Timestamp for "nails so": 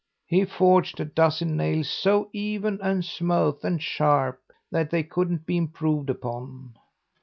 1.55-2.31